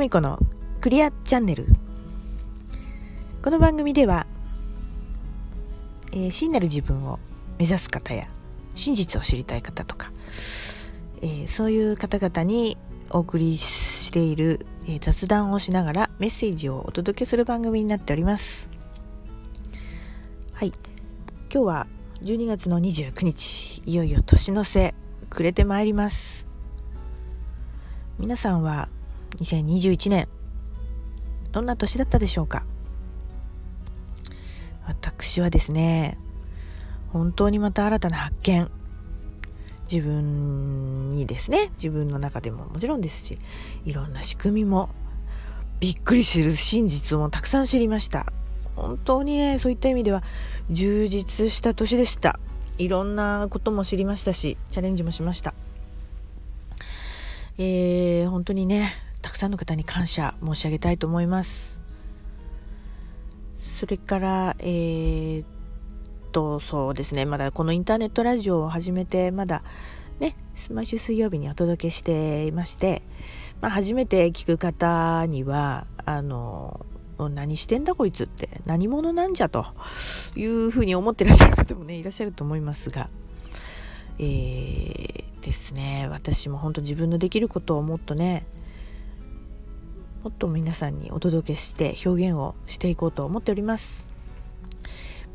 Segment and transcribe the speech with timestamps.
[0.00, 0.38] 久美子の
[0.80, 1.66] クリアチャンネル。
[3.42, 4.26] この番組では、
[6.12, 7.18] えー、真なる自分を
[7.58, 8.26] 目指す方や
[8.74, 10.10] 真実を知りたい方とか、
[11.20, 12.78] えー、そういう方々に
[13.10, 18.70] お送りしている、えー、雑談をしながらメッセージをお届けする番組になっております。
[20.54, 20.68] はい。
[21.52, 21.86] 今日は
[22.22, 24.94] 12月の29日いよいよ年の瀬
[25.28, 26.46] 暮れてまいります。
[28.18, 28.88] 皆さんは
[29.38, 30.28] 2021年
[31.52, 32.64] どんな年だったでしょうか？
[34.86, 36.18] 私はですね
[37.12, 38.70] 本当にまた新たな発見。
[39.90, 43.38] 自分にですね自分の中でももちろんですし
[43.84, 44.88] いろんな仕組みも
[45.80, 48.32] びっくりする真実もたくさん知りました。
[48.76, 50.22] 本当にねそういった意味では
[50.70, 52.38] 充実した年でした。
[52.78, 55.54] いろんなことも知りましたしチャレンジもしました。
[57.58, 61.78] えー、本当にねたくさんの方に感謝申し上げたいと思います。
[63.76, 65.46] それからえー、っ
[66.32, 67.24] とそうですね。
[67.24, 69.62] まだこのインターネットラジオを始めてまだ
[70.18, 70.36] ね
[70.70, 73.02] 毎週水曜日にお届けしていまして、
[73.60, 76.84] まあ、初めて聞く方にはあの
[77.18, 79.66] 何してんだこいつって何者なんじゃと
[80.36, 83.10] いうふうに思ってらっしゃる方もねいらっしゃると思いますが、
[84.18, 86.08] えー、ですね。
[86.10, 88.46] 私も本当自分のできることをもっとね
[90.22, 94.06] もっと皆さんにお届けして表現をしていこうと思っております。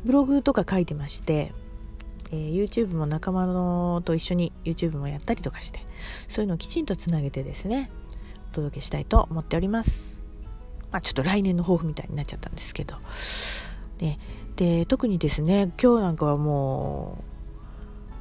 [0.04, 1.52] ブログとか書いてまして、
[2.30, 5.80] えー、YouTube も仲間のと一緒に YouTube もやったりとかして
[6.28, 7.90] そういうのをきちんとつなげてですね
[8.52, 10.16] お届けしたいと思っております。
[10.92, 12.94] まあちょっと来年の抱負みたいになっちゃったんですけど。
[13.98, 14.20] ね
[14.54, 17.24] で特にですね今日なんかはも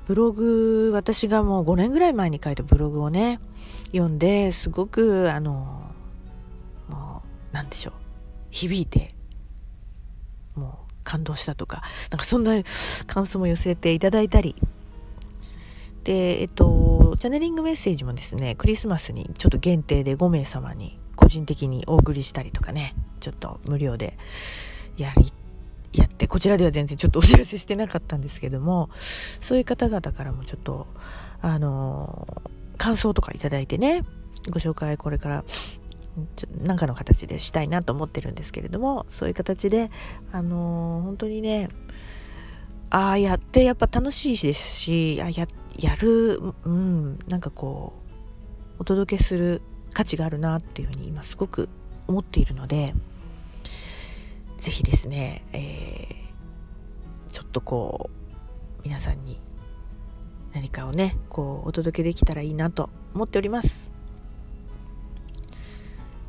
[0.06, 3.40] うブログ私がもう5年ぐらい前に書いたブログをね
[3.92, 5.85] 読んですごくあの
[7.66, 7.94] 何でしょう。
[8.52, 9.14] 響いて
[10.54, 12.54] もう感動したとかなんかそんな
[13.08, 14.56] 感想も寄せていただいたり。
[16.04, 24.16] でえっとチャネリングメッセージもですねクリスマスにちょっと限定で5名様に個人的にお送りしたりとかねちょっと無料で
[24.98, 25.34] やり
[25.94, 28.92] やってこちらでは全然ちょっとお知らせしてなかったんですけども
[29.42, 30.86] そういう方々からもちょっと
[31.42, 32.44] あの
[32.78, 34.04] 感想とか頂いてね
[34.52, 35.46] ご紹介これから
[36.64, 39.92] 何かの形でしたいなと思ってるんですけれどもそういう形で
[40.32, 41.70] あの本当にね
[42.90, 47.94] ああやってやっぱ楽しいですしあややるうんなんかこ
[48.78, 49.62] うお届けする
[49.94, 51.70] 価値があるなっていうふうに今すごく
[52.08, 52.94] 思っているので
[54.58, 59.40] ぜひですね、えー、ちょっとこう皆さんに
[60.54, 63.95] 何かをねこうお届けできたらいいなと思っております。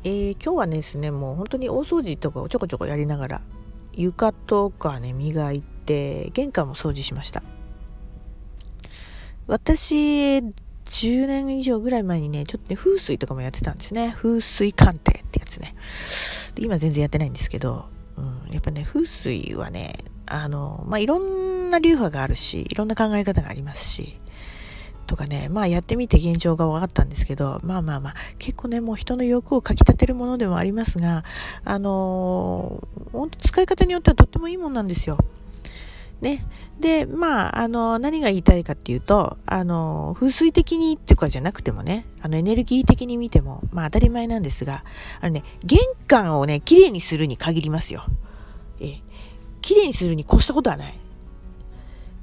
[0.07, 3.41] えー、今日はですねもう本当に大掃除とかをちょこちょこやりながら
[3.91, 7.43] 床とかね磨いて玄関も掃除しました。
[9.47, 14.13] 私10年以上ぐらい前にねちょっとね風水とかもやってたんですね。
[14.15, 15.75] 風水鑑定ってやつね。
[16.55, 24.19] で今全然やってないんですけどうん、やっぱね風水はねあのまあいろんな流派があるしいろんな考え方がありますし
[25.07, 31.23] とかねまあやってみて現状が分かったんですけどまあまあまあ結構ねもう人の欲をかきたてるものでもありますが
[31.65, 35.17] あの本当使い方によってはとってもいいもんなんですよ。
[36.21, 36.45] ね。
[36.79, 44.83] で、まあ、あの、何が言いたいかっていうと、あの、風水的にっていうかじゃなくてもね、あの、エネルギー的に見ても、まあ当たり前なんですが、
[45.21, 48.05] あのね、玄関をね、綺麗にするに限りますよ。
[48.79, 49.01] え、
[49.61, 50.99] 綺麗にするに越したことはない。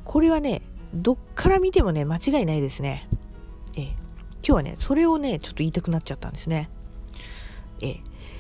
[0.04, 0.62] これはね、
[0.94, 3.08] どっから見てもね、間違いないですね。
[3.76, 3.96] え、今
[4.42, 6.70] 日はね、それをね、ちょっと言いたくなっちゃったんですね。
[7.80, 7.96] え、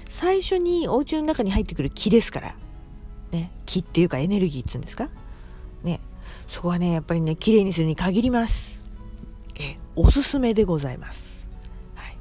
[0.08, 2.56] 最初にお家の中に入ってくる木ですから、
[3.32, 5.10] ね、木っていうかエネルギーっつうんですか
[5.82, 6.00] ね、
[6.48, 8.84] そこはね、やっぱりね、綺麗にするに限ります。
[9.58, 11.46] え、おすすめでございます。
[11.94, 12.16] はい。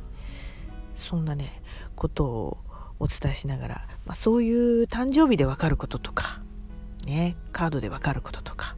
[0.95, 1.61] そんなね、
[1.95, 2.57] ことを
[2.99, 6.41] お伝えしながら、まあ、そういう誕生日でわかることとか、
[7.05, 8.72] ね、カードでわかることとか、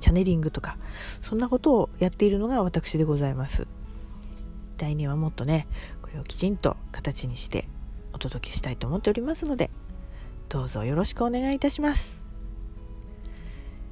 [0.00, 0.76] チャネリングとか、
[1.22, 3.66] そんなことをやっているのが私でございます。
[4.78, 5.66] 来年はもっとね、
[6.02, 7.68] これをきちんと形にして
[8.12, 9.70] お届けしたいと思っておりますので、
[10.48, 12.28] どうぞよろしくお願いいたします。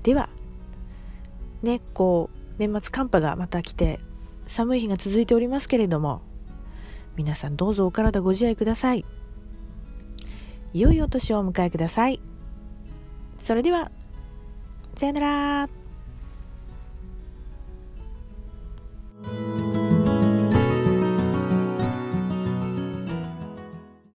[0.07, 0.29] では
[1.63, 3.99] ねこう年末寒波がまた来て
[4.47, 6.23] 寒い日が続いておりますけれども
[7.17, 9.05] 皆さんどうぞお体ご自愛ください
[10.73, 12.21] 良いお年をお迎えください
[13.43, 13.91] それでは
[14.97, 15.86] さよなら